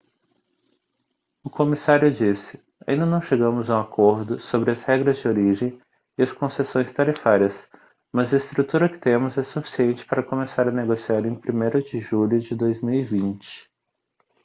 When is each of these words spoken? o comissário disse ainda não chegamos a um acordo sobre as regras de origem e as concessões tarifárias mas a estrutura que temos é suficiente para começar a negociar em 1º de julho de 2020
o 1.43 1.49
comissário 1.51 2.09
disse 2.09 2.65
ainda 2.87 3.05
não 3.05 3.21
chegamos 3.21 3.69
a 3.69 3.77
um 3.77 3.81
acordo 3.81 4.39
sobre 4.39 4.71
as 4.71 4.81
regras 4.81 5.19
de 5.19 5.27
origem 5.27 5.79
e 6.17 6.23
as 6.23 6.31
concessões 6.33 6.91
tarifárias 6.91 7.69
mas 8.11 8.33
a 8.33 8.37
estrutura 8.37 8.89
que 8.89 8.97
temos 8.97 9.37
é 9.37 9.43
suficiente 9.43 10.03
para 10.03 10.23
começar 10.23 10.67
a 10.67 10.71
negociar 10.71 11.23
em 11.23 11.35
1º 11.39 11.83
de 11.87 11.99
julho 11.99 12.39
de 12.39 12.55
2020 12.55 13.69